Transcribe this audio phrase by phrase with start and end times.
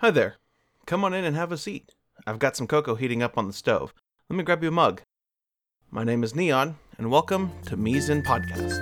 [0.00, 0.36] Hi there.
[0.86, 1.94] Come on in and have a seat.
[2.26, 3.92] I've got some cocoa heating up on the stove.
[4.30, 5.02] Let me grab you a mug.
[5.90, 8.80] My name is Neon, and welcome to Mise en Podcast.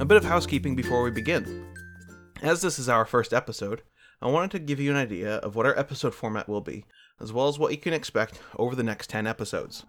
[0.00, 1.64] A bit of housekeeping before we begin.
[2.42, 3.82] As this is our first episode,
[4.22, 6.86] I wanted to give you an idea of what our episode format will be,
[7.20, 9.84] as well as what you can expect over the next 10 episodes.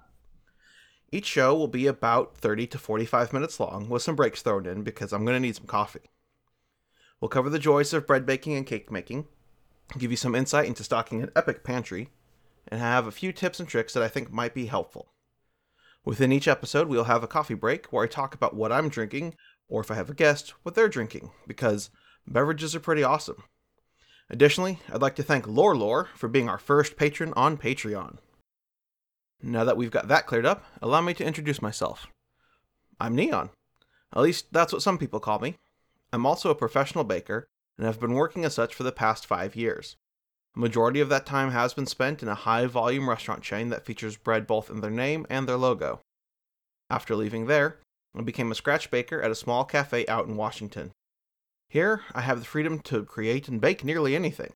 [1.14, 4.84] Each show will be about 30 to 45 minutes long, with some breaks thrown in
[4.84, 6.12] because I'm going to need some coffee.
[7.22, 9.28] We'll cover the joys of bread baking and cake making,
[9.98, 12.10] give you some insight into stocking an epic pantry,
[12.68, 15.14] and have a few tips and tricks that I think might be helpful.
[16.04, 19.36] Within each episode, we'll have a coffee break where I talk about what I'm drinking,
[19.70, 21.92] or if I have a guest, what they're drinking, because
[22.28, 23.44] beverages are pretty awesome.
[24.30, 28.18] Additionally, I'd like to thank Lore Lore for being our first patron on Patreon.
[29.44, 32.08] Now that we've got that cleared up, allow me to introduce myself.
[33.00, 33.50] I'm Neon.
[34.16, 35.58] At least that's what some people call me.
[36.14, 37.48] I'm also a professional baker
[37.78, 39.96] and have been working as such for the past five years.
[40.56, 43.86] A majority of that time has been spent in a high volume restaurant chain that
[43.86, 46.00] features bread both in their name and their logo.
[46.90, 47.80] After leaving there,
[48.16, 50.92] I became a scratch baker at a small cafe out in Washington.
[51.72, 54.52] Here, I have the freedom to create and bake nearly anything.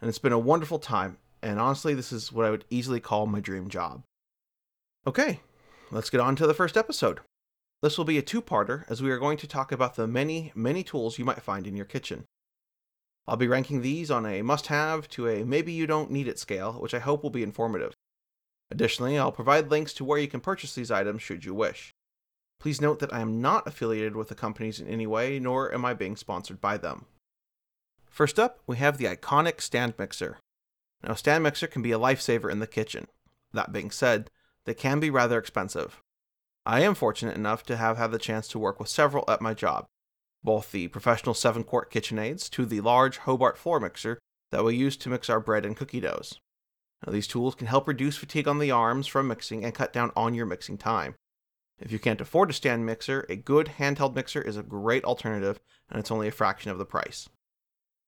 [0.00, 3.26] And it's been a wonderful time, and honestly, this is what I would easily call
[3.26, 4.02] my dream job.
[5.06, 5.38] Okay,
[5.92, 7.20] let's get on to the first episode.
[7.80, 10.50] This will be a two parter as we are going to talk about the many,
[10.56, 12.24] many tools you might find in your kitchen.
[13.28, 16.40] I'll be ranking these on a must have to a maybe you don't need it
[16.40, 17.94] scale, which I hope will be informative.
[18.68, 21.94] Additionally, I'll provide links to where you can purchase these items should you wish.
[22.62, 25.84] Please note that I am not affiliated with the companies in any way, nor am
[25.84, 27.06] I being sponsored by them.
[28.08, 30.38] First up, we have the iconic stand mixer.
[31.02, 33.08] Now, a stand mixer can be a lifesaver in the kitchen.
[33.52, 34.30] That being said,
[34.64, 36.00] they can be rather expensive.
[36.64, 39.54] I am fortunate enough to have had the chance to work with several at my
[39.54, 39.86] job,
[40.44, 44.20] both the professional 7 quart KitchenAids to the large Hobart floor mixer
[44.52, 46.38] that we use to mix our bread and cookie doughs.
[47.04, 50.12] Now, these tools can help reduce fatigue on the arms from mixing and cut down
[50.14, 51.16] on your mixing time.
[51.78, 55.60] If you can't afford a stand mixer, a good handheld mixer is a great alternative
[55.90, 57.28] and it's only a fraction of the price.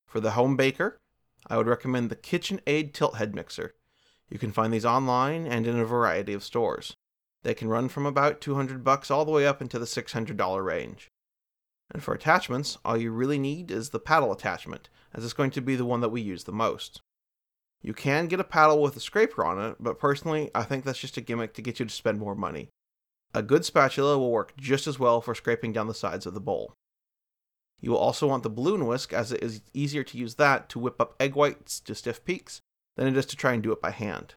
[0.07, 1.01] For the home baker,
[1.49, 3.75] I would recommend the KitchenAid tilt head mixer.
[4.29, 6.97] You can find these online and in a variety of stores.
[7.43, 11.11] They can run from about 200 bucks all the way up into the $600 range.
[11.91, 15.61] And for attachments, all you really need is the paddle attachment, as it's going to
[15.61, 17.03] be the one that we use the most.
[17.83, 20.99] You can get a paddle with a scraper on it, but personally, I think that's
[20.99, 22.71] just a gimmick to get you to spend more money.
[23.35, 26.41] A good spatula will work just as well for scraping down the sides of the
[26.41, 26.73] bowl.
[27.81, 30.79] You will also want the balloon whisk as it is easier to use that to
[30.79, 32.61] whip up egg whites to stiff peaks
[32.97, 34.35] than it is to try and do it by hand.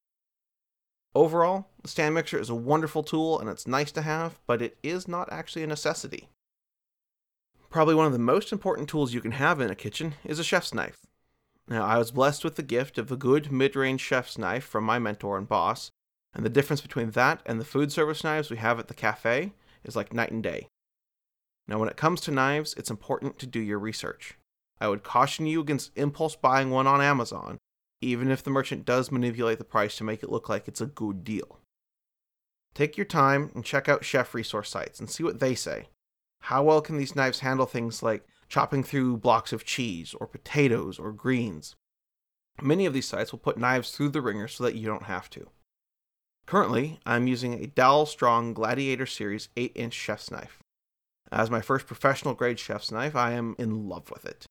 [1.14, 4.76] Overall, the stand mixer is a wonderful tool and it's nice to have, but it
[4.82, 6.28] is not actually a necessity.
[7.70, 10.44] Probably one of the most important tools you can have in a kitchen is a
[10.44, 11.06] chef's knife.
[11.68, 14.84] Now, I was blessed with the gift of a good mid range chef's knife from
[14.84, 15.90] my mentor and boss,
[16.34, 19.52] and the difference between that and the food service knives we have at the cafe
[19.84, 20.68] is like night and day.
[21.66, 24.38] Now, when it comes to knives, it's important to do your research.
[24.80, 27.58] I would caution you against impulse buying one on Amazon,
[28.00, 30.86] even if the merchant does manipulate the price to make it look like it's a
[30.86, 31.58] good deal.
[32.74, 35.88] Take your time and check out chef resource sites and see what they say.
[36.42, 40.98] How well can these knives handle things like chopping through blocks of cheese or potatoes
[40.98, 41.74] or greens?
[42.62, 45.28] Many of these sites will put knives through the ringer so that you don't have
[45.30, 45.48] to.
[46.48, 50.60] Currently, I'm using a Dalstrong Gladiator Series 8 inch chef's knife.
[51.30, 54.46] As my first professional grade chef's knife, I am in love with it.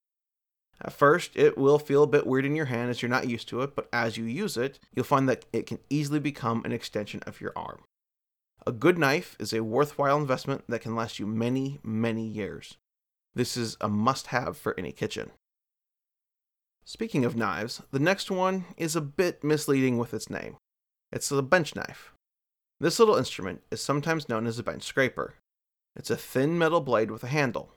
[0.79, 3.49] At first, it will feel a bit weird in your hand as you're not used
[3.49, 6.71] to it, but as you use it, you'll find that it can easily become an
[6.71, 7.81] extension of your arm.
[8.67, 12.77] A good knife is a worthwhile investment that can last you many, many years.
[13.33, 15.31] This is a must have for any kitchen.
[16.85, 20.57] Speaking of knives, the next one is a bit misleading with its name.
[21.11, 22.11] It's a bench knife.
[22.79, 25.35] This little instrument is sometimes known as a bench scraper.
[25.95, 27.73] It's a thin metal blade with a handle.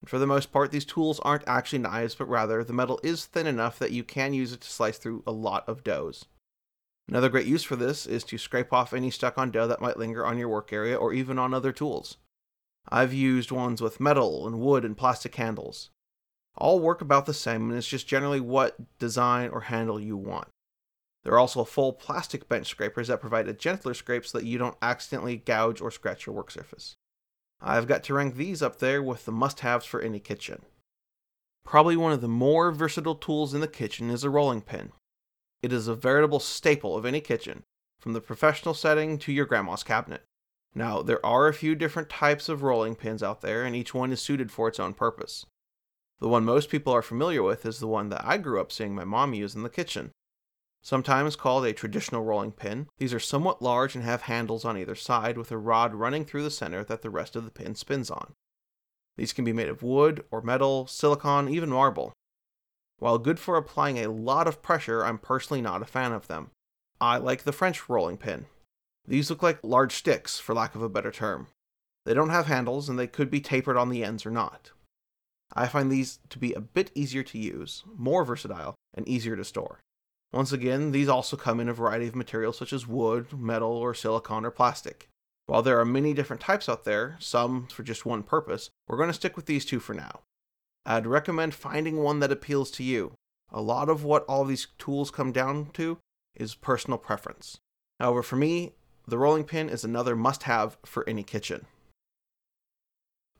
[0.00, 3.26] And for the most part, these tools aren't actually knives, but rather the metal is
[3.26, 6.24] thin enough that you can use it to slice through a lot of doughs.
[7.08, 9.98] Another great use for this is to scrape off any stuck on dough that might
[9.98, 12.16] linger on your work area or even on other tools.
[12.88, 15.90] I've used ones with metal and wood and plastic handles.
[16.56, 20.48] All work about the same, and it's just generally what design or handle you want.
[21.24, 24.58] There are also full plastic bench scrapers that provide a gentler scrape so that you
[24.58, 26.96] don't accidentally gouge or scratch your work surface.
[27.60, 30.62] I've got to rank these up there with the must haves for any kitchen.
[31.64, 34.92] Probably one of the more versatile tools in the kitchen is a rolling pin.
[35.62, 37.64] It is a veritable staple of any kitchen,
[38.00, 40.24] from the professional setting to your grandma's cabinet.
[40.74, 44.10] Now, there are a few different types of rolling pins out there, and each one
[44.10, 45.44] is suited for its own purpose.
[46.20, 48.94] The one most people are familiar with is the one that I grew up seeing
[48.94, 50.12] my mom use in the kitchen.
[50.82, 54.94] Sometimes called a traditional rolling pin, these are somewhat large and have handles on either
[54.94, 58.10] side with a rod running through the center that the rest of the pin spins
[58.10, 58.34] on.
[59.16, 62.12] These can be made of wood or metal, silicon, even marble.
[62.98, 66.50] While good for applying a lot of pressure, I'm personally not a fan of them.
[67.00, 68.46] I like the French rolling pin.
[69.06, 71.48] These look like large sticks, for lack of a better term.
[72.06, 74.70] They don't have handles and they could be tapered on the ends or not.
[75.52, 79.44] I find these to be a bit easier to use, more versatile, and easier to
[79.44, 79.80] store.
[80.32, 83.94] Once again, these also come in a variety of materials such as wood, metal, or
[83.94, 85.08] silicon or plastic.
[85.46, 89.08] While there are many different types out there, some for just one purpose, we're going
[89.08, 90.20] to stick with these two for now.
[90.86, 93.14] I'd recommend finding one that appeals to you.
[93.52, 95.98] A lot of what all of these tools come down to
[96.36, 97.58] is personal preference.
[97.98, 98.74] However, for me,
[99.08, 101.66] the rolling pin is another must have for any kitchen.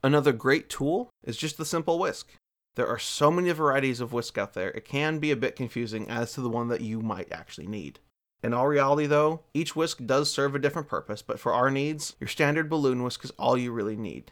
[0.03, 2.33] Another great tool is just the simple whisk.
[2.75, 6.09] There are so many varieties of whisk out there, it can be a bit confusing
[6.09, 7.99] as to the one that you might actually need.
[8.43, 12.15] In all reality, though, each whisk does serve a different purpose, but for our needs,
[12.19, 14.31] your standard balloon whisk is all you really need.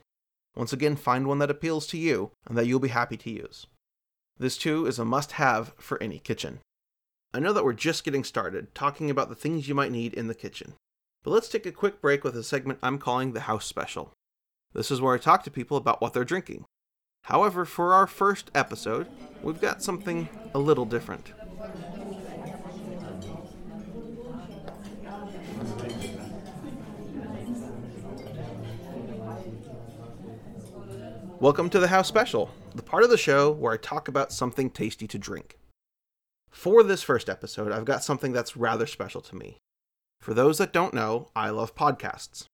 [0.55, 3.67] Once again, find one that appeals to you and that you'll be happy to use.
[4.37, 6.59] This too is a must have for any kitchen.
[7.33, 10.27] I know that we're just getting started talking about the things you might need in
[10.27, 10.73] the kitchen,
[11.23, 14.11] but let's take a quick break with a segment I'm calling the House Special.
[14.73, 16.65] This is where I talk to people about what they're drinking,
[17.23, 19.07] However, for our first episode,
[19.43, 21.33] we've got something a little different.
[31.39, 34.69] Welcome to the House Special, the part of the show where I talk about something
[34.69, 35.57] tasty to drink.
[36.49, 39.57] For this first episode, I've got something that's rather special to me.
[40.19, 42.45] For those that don't know, I love podcasts,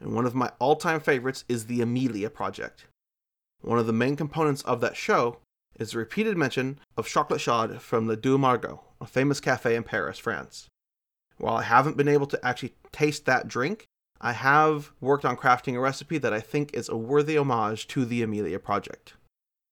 [0.00, 2.86] and one of my all time favorites is the Amelia Project.
[3.62, 5.38] One of the main components of that show
[5.78, 9.84] is the repeated mention of chocolate chaud from Le Deux Margots, a famous cafe in
[9.84, 10.68] Paris, France.
[11.38, 13.86] While I haven't been able to actually taste that drink,
[14.20, 18.04] I have worked on crafting a recipe that I think is a worthy homage to
[18.04, 19.14] the Amelia project.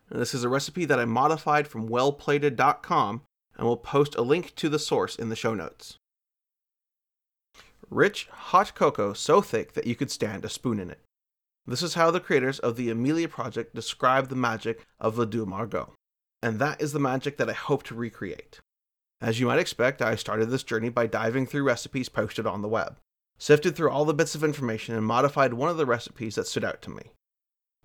[0.08, 3.22] And this is a recipe that I modified from wellplated.com
[3.56, 5.98] and will post a link to the source in the show notes.
[7.88, 11.00] Rich, hot cocoa so thick that you could stand a spoon in it.
[11.70, 15.46] This is how the creators of the Amelia Project describe the magic of Le Deux
[15.46, 15.92] Margots.
[16.42, 18.58] And that is the magic that I hope to recreate.
[19.20, 22.68] As you might expect, I started this journey by diving through recipes posted on the
[22.68, 22.96] web,
[23.38, 26.64] sifted through all the bits of information, and modified one of the recipes that stood
[26.64, 27.12] out to me.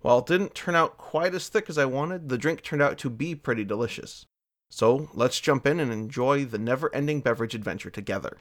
[0.00, 2.98] While it didn't turn out quite as thick as I wanted, the drink turned out
[2.98, 4.26] to be pretty delicious.
[4.68, 8.38] So let's jump in and enjoy the never ending beverage adventure together.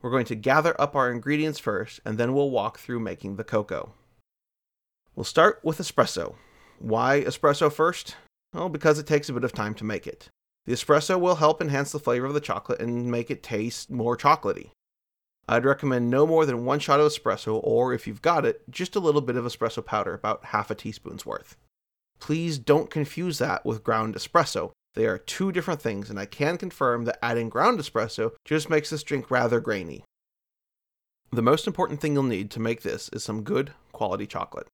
[0.00, 3.42] We're going to gather up our ingredients first, and then we'll walk through making the
[3.42, 3.94] cocoa.
[5.18, 6.36] We'll start with espresso.
[6.78, 8.14] Why espresso first?
[8.54, 10.28] Well, because it takes a bit of time to make it.
[10.64, 14.16] The espresso will help enhance the flavor of the chocolate and make it taste more
[14.16, 14.70] chocolatey.
[15.48, 18.94] I'd recommend no more than one shot of espresso, or if you've got it, just
[18.94, 21.56] a little bit of espresso powder, about half a teaspoon's worth.
[22.20, 24.70] Please don't confuse that with ground espresso.
[24.94, 28.90] They are two different things, and I can confirm that adding ground espresso just makes
[28.90, 30.04] this drink rather grainy.
[31.32, 34.68] The most important thing you'll need to make this is some good quality chocolate.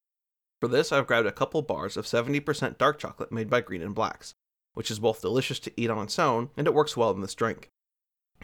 [0.65, 3.95] For this, I've grabbed a couple bars of 70% dark chocolate made by Green and
[3.95, 4.33] Blacks,
[4.73, 7.35] which is both delicious to eat on its own and it works well in this
[7.35, 7.69] drink.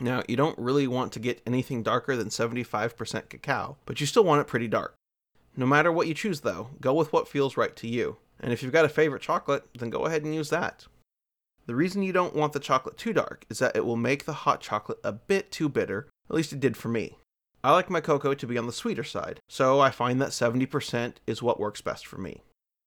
[0.03, 4.23] Now, you don't really want to get anything darker than 75% cacao, but you still
[4.23, 4.97] want it pretty dark.
[5.57, 8.19] No matter what you choose, though, go with what feels right to you.
[8.39, 10.89] And if you've got a favorite chocolate, then go ahead and use that.
[11.65, 14.35] The reason you don't want the chocolate too dark is that it will make the
[14.45, 17.17] hot chocolate a bit too bitter, at least it did for me.
[17.63, 21.15] I like my cocoa to be on the sweeter side, so I find that 70%
[21.27, 22.43] is what works best for me.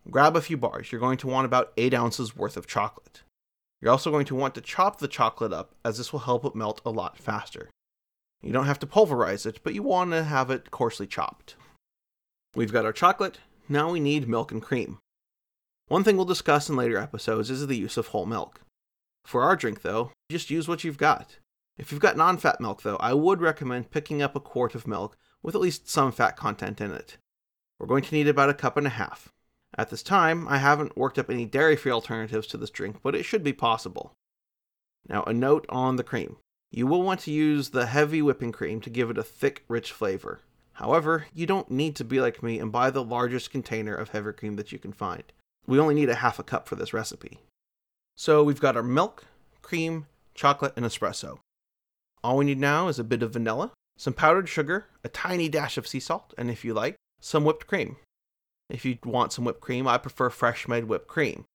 [0.10, 3.22] Grab a few bars, you're going to want about 8 ounces worth of chocolate.
[3.82, 6.56] You're also going to want to chop the chocolate up, as this will help it
[6.56, 7.70] melt a lot faster.
[8.42, 11.56] You don't have to pulverize it, but you want to have it coarsely chopped.
[12.56, 13.40] We've got our chocolate,
[13.70, 14.98] now we need milk and cream.
[15.88, 18.62] One thing we'll discuss in later episodes is the use of whole milk.
[19.26, 21.38] For our drink, though, just use what you've got.
[21.78, 24.88] If you've got non fat milk, though, I would recommend picking up a quart of
[24.88, 27.18] milk with at least some fat content in it.
[27.80, 29.30] We're going to need about a cup and a half.
[29.76, 33.16] At this time, I haven't worked up any dairy free alternatives to this drink, but
[33.16, 34.14] it should be possible.
[35.10, 36.38] Now, a note on the cream.
[36.72, 39.92] You will want to use the heavy whipping cream to give it a thick, rich
[39.92, 40.42] flavor.
[40.74, 44.32] However, you don't need to be like me and buy the largest container of heavy
[44.32, 45.24] cream that you can find.
[45.68, 47.40] We only need a half a cup for this recipe.
[48.16, 49.26] So we've got our milk,
[49.62, 51.40] cream, chocolate, and espresso.
[52.24, 55.78] All we need now is a bit of vanilla, some powdered sugar, a tiny dash
[55.78, 57.98] of sea salt, and if you like, some whipped cream.
[58.70, 61.46] If you want some whipped cream, I prefer fresh made whipped cream.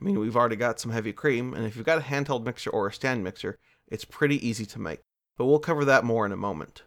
[0.00, 2.70] I mean, we've already got some heavy cream, and if you've got a handheld mixer
[2.70, 3.58] or a stand mixer,
[3.88, 5.00] it's pretty easy to make.
[5.36, 6.82] But we'll cover that more in a moment.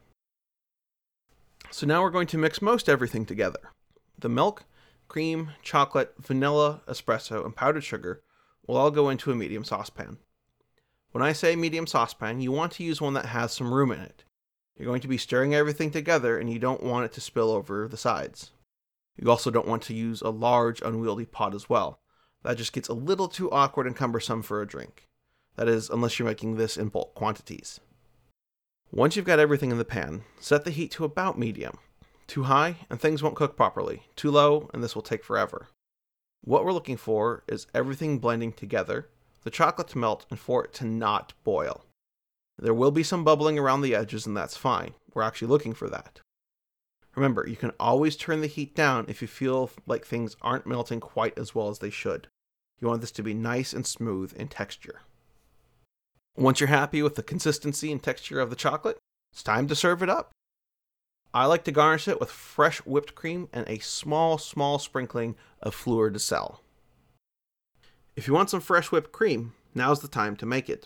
[1.72, 3.72] So now we're going to mix most everything together.
[4.20, 4.66] The milk,
[5.08, 8.22] cream, chocolate, vanilla, espresso, and powdered sugar
[8.68, 10.20] will all go into a medium saucepan.
[11.12, 14.00] When I say medium saucepan, you want to use one that has some room in
[14.00, 14.24] it.
[14.78, 17.88] You're going to be stirring everything together and you don't want it to spill over
[17.88, 18.52] the sides.
[19.18, 22.00] You also don't want to use a large, unwieldy pot as well.
[22.44, 25.08] That just gets a little too awkward and cumbersome for a drink.
[25.58, 27.80] That is, unless you're making this in bulk quantities.
[28.90, 31.78] Once you've got everything in the pan, set the heat to about medium.
[32.26, 34.04] Too high, and things won't cook properly.
[34.16, 35.68] Too low, and this will take forever.
[36.42, 39.10] What we're looking for is everything blending together,
[39.44, 41.86] the chocolate to melt, and for it to not boil.
[42.58, 44.94] There will be some bubbling around the edges, and that's fine.
[45.14, 46.20] We're actually looking for that.
[47.16, 51.00] Remember, you can always turn the heat down if you feel like things aren't melting
[51.00, 52.28] quite as well as they should.
[52.80, 55.02] You want this to be nice and smooth in texture.
[56.38, 58.98] Once you're happy with the consistency and texture of the chocolate,
[59.34, 60.32] it's time to serve it up.
[61.34, 65.76] I like to garnish it with fresh whipped cream and a small, small sprinkling of
[65.76, 66.61] fleur de sel.
[68.22, 70.86] If you want some fresh whipped cream, now's the time to make it.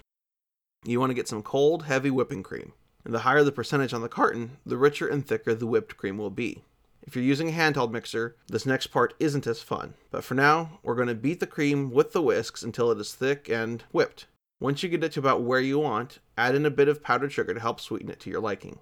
[0.86, 2.72] You want to get some cold, heavy whipping cream.
[3.04, 6.18] And the higher the percentage on the carton, the richer and thicker the whipped cream
[6.18, 6.63] will be.
[7.01, 9.96] If you're using a handheld mixer, this next part isn't as fun.
[10.12, 13.13] But for now, we're going to beat the cream with the whisks until it is
[13.13, 14.27] thick and whipped.
[14.62, 17.34] Once you get it to about where you want, add in a bit of powdered
[17.34, 18.80] sugar to help sweeten it to your liking.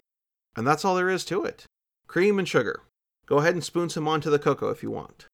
[0.55, 1.65] And that's all there is to it.
[2.05, 2.83] Cream and sugar.
[3.25, 5.25] Go ahead and spoon some onto the cocoa if you want.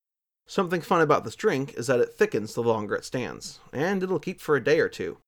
[0.50, 4.18] Something fun about this drink is that it thickens the longer it stands, and it'll
[4.18, 5.20] keep for a day or two.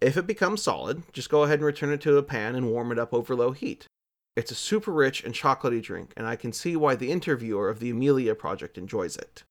[0.00, 2.90] If it becomes solid, just go ahead and return it to a pan and warm
[2.90, 3.86] it up over low heat.
[4.34, 7.78] It's a super rich and chocolatey drink, and I can see why the interviewer of
[7.78, 9.44] the Amelia Project enjoys it.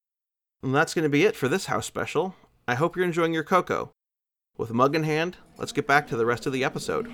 [0.62, 2.36] And that's going to be it for this house special.
[2.68, 3.92] I hope you're enjoying your cocoa.
[4.58, 7.10] With a mug in hand, let's get back to the rest of the episode.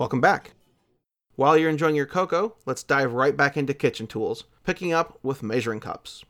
[0.00, 0.52] Welcome back.
[1.36, 5.42] While you're enjoying your cocoa, let's dive right back into kitchen tools, picking up with
[5.42, 6.24] measuring cups.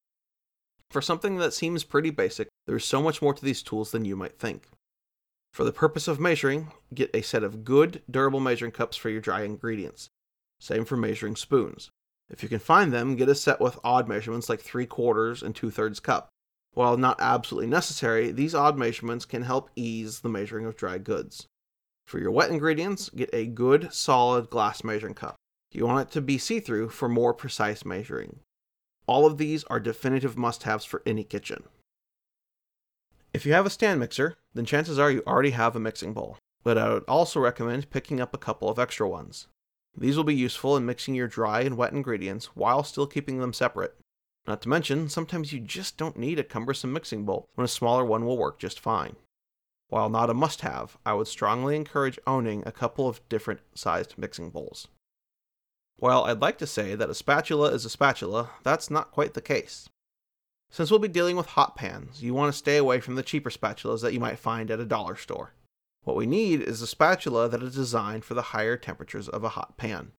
[0.91, 4.17] For something that seems pretty basic, there's so much more to these tools than you
[4.17, 4.67] might think.
[5.55, 9.21] For the purpose of measuring, get a set of good, durable measuring cups for your
[9.21, 10.09] dry ingredients.
[10.59, 11.91] Same for measuring spoons.
[12.29, 15.55] If you can find them, get a set with odd measurements like 3 quarters and
[15.55, 16.29] 2 thirds cup.
[16.73, 21.47] While not absolutely necessary, these odd measurements can help ease the measuring of dry goods.
[22.11, 25.37] For your wet ingredients, get a good, solid glass measuring cup.
[25.71, 28.41] You want it to be see through for more precise measuring.
[29.07, 31.63] All of these are definitive must haves for any kitchen.
[33.33, 36.37] If you have a stand mixer, then chances are you already have a mixing bowl,
[36.65, 39.47] but I would also recommend picking up a couple of extra ones.
[39.97, 43.53] These will be useful in mixing your dry and wet ingredients while still keeping them
[43.53, 43.97] separate.
[44.49, 48.05] Not to mention, sometimes you just don't need a cumbersome mixing bowl when a smaller
[48.05, 49.15] one will work just fine.
[49.91, 54.17] While not a must have, I would strongly encourage owning a couple of different sized
[54.17, 54.87] mixing bowls.
[55.97, 59.41] While I'd like to say that a spatula is a spatula, that's not quite the
[59.43, 59.89] case.
[60.71, 63.51] Since we'll be dealing with hot pans, you want to stay away from the cheaper
[63.51, 65.55] spatulas that you might find at a dollar store.
[66.05, 69.51] What we need is a spatula that is designed for the higher temperatures of a
[69.51, 70.13] hot pan.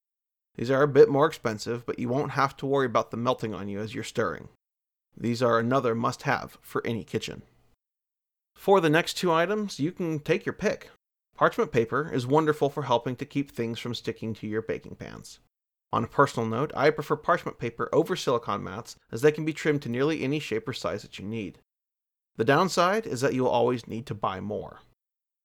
[0.56, 3.54] These are a bit more expensive, but you won't have to worry about them melting
[3.54, 4.50] on you as you're stirring.
[5.16, 7.44] These are another must have for any kitchen.
[8.62, 10.92] For the next two items, you can take your pick.
[11.36, 15.40] Parchment paper is wonderful for helping to keep things from sticking to your baking pans.
[15.92, 19.52] On a personal note, I prefer parchment paper over silicone mats as they can be
[19.52, 21.58] trimmed to nearly any shape or size that you need.
[22.36, 24.82] The downside is that you will always need to buy more.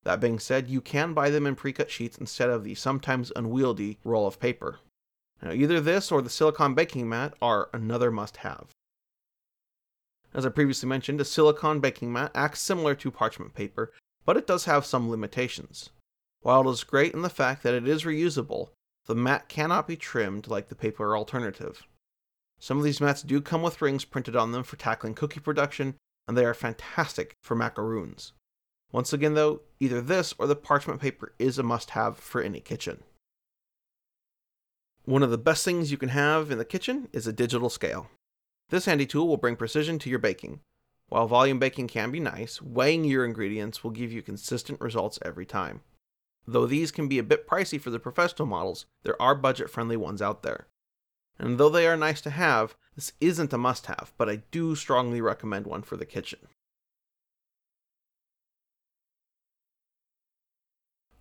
[0.02, 3.96] That being said, you can buy them in pre-cut sheets instead of the sometimes unwieldy
[4.04, 4.80] roll of paper.
[5.42, 8.75] Now, either this or the silicone baking mat are another must have.
[10.36, 13.90] As I previously mentioned, a silicone baking mat acts similar to parchment paper,
[14.26, 15.88] but it does have some limitations.
[16.42, 18.68] While it is great in the fact that it is reusable,
[19.06, 21.86] the mat cannot be trimmed like the paper alternative.
[22.60, 25.94] Some of these mats do come with rings printed on them for tackling cookie production,
[26.28, 28.34] and they are fantastic for macaroons.
[28.92, 32.60] Once again, though, either this or the parchment paper is a must have for any
[32.60, 33.02] kitchen.
[35.06, 38.10] One of the best things you can have in the kitchen is a digital scale.
[38.68, 40.60] This handy tool will bring precision to your baking.
[41.08, 45.46] While volume baking can be nice, weighing your ingredients will give you consistent results every
[45.46, 45.82] time.
[46.48, 49.96] Though these can be a bit pricey for the professional models, there are budget friendly
[49.96, 50.66] ones out there.
[51.38, 54.74] And though they are nice to have, this isn't a must have, but I do
[54.74, 56.40] strongly recommend one for the kitchen.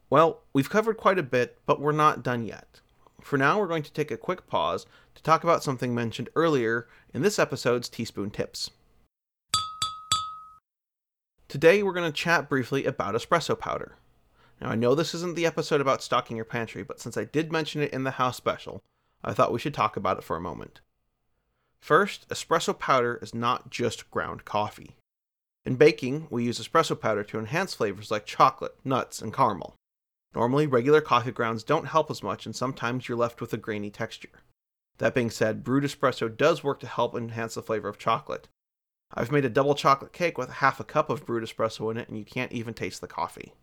[0.10, 2.80] Well, we've covered quite a bit, but we're not done yet.
[3.26, 6.88] For now, we're going to take a quick pause to talk about something mentioned earlier
[7.12, 8.70] in this episode's Teaspoon Tips.
[11.48, 13.96] Today, we're going to chat briefly about espresso powder.
[14.62, 17.52] Now, I know this isn't the episode about stocking your pantry, but since I did
[17.52, 18.84] mention it in the house special,
[19.24, 20.82] I thought we should talk about it for a moment.
[21.80, 24.98] First, espresso powder is not just ground coffee.
[25.66, 29.74] In baking, we use espresso powder to enhance flavors like chocolate, nuts, and caramel.
[30.36, 33.90] Normally, regular coffee grounds don't help as much, and sometimes you're left with a grainy
[33.90, 34.44] texture.
[34.98, 38.50] That being said, brewed espresso does work to help enhance the flavor of chocolate.
[39.14, 42.10] I've made a double chocolate cake with half a cup of brewed espresso in it,
[42.10, 43.54] and you can't even taste the coffee.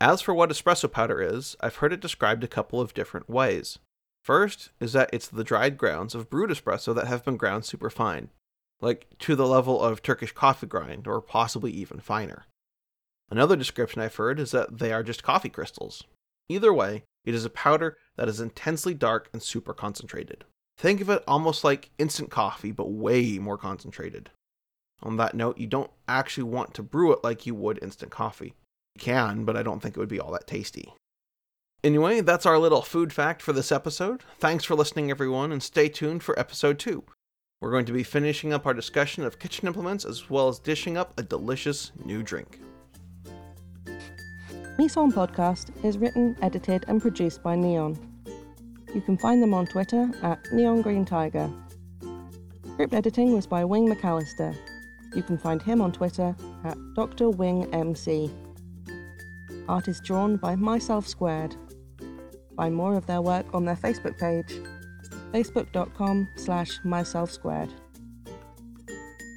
[0.00, 3.78] As for what espresso powder is, I've heard it described a couple of different ways.
[4.22, 7.90] First is that it's the dried grounds of brewed espresso that have been ground super
[7.90, 8.30] fine,
[8.80, 12.46] like to the level of Turkish coffee grind, or possibly even finer.
[13.30, 16.04] Another description I've heard is that they are just coffee crystals.
[16.48, 20.44] Either way, it is a powder that is intensely dark and super concentrated.
[20.76, 24.30] Think of it almost like instant coffee, but way more concentrated.
[25.02, 28.54] On that note, you don't actually want to brew it like you would instant coffee.
[28.94, 30.92] You can, but I don't think it would be all that tasty.
[31.82, 34.22] Anyway, that's our little food fact for this episode.
[34.38, 37.04] Thanks for listening, everyone, and stay tuned for episode 2.
[37.60, 40.96] We're going to be finishing up our discussion of kitchen implements as well as dishing
[40.96, 42.58] up a delicious new drink.
[44.76, 47.96] Mise en Podcast is written, edited, and produced by Neon.
[48.92, 51.48] You can find them on Twitter at Neon Green Tiger.
[52.72, 54.52] Script editing was by Wing McCallister.
[55.14, 57.30] You can find him on Twitter at Dr.
[57.30, 58.32] Wing MC.
[59.68, 61.54] Art is drawn by Myself Squared.
[62.56, 64.60] Find more of their work on their Facebook page,
[65.32, 67.72] facebook.com slash myself squared.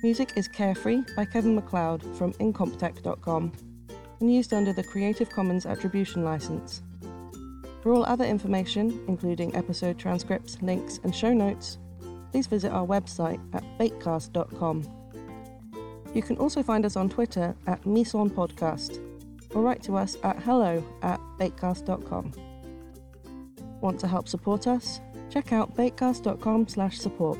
[0.01, 3.66] Music is Carefree by Kevin MacLeod from incompetech.com
[4.19, 6.81] and used under the Creative Commons Attribution License.
[7.81, 11.77] For all other information, including episode transcripts, links, and show notes,
[12.31, 14.85] please visit our website at bakecast.com.
[16.13, 18.99] You can also find us on Twitter at Mise en Podcast
[19.53, 22.33] or write to us at hello at bakecast.com.
[23.81, 24.99] Want to help support us?
[25.29, 27.39] Check out bakecast.com slash support.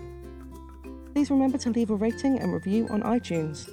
[1.13, 3.69] Please remember to leave a rating and review on iTunes.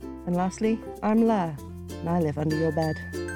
[0.00, 1.56] And lastly, I'm Lair
[2.00, 3.27] and I live under your bed.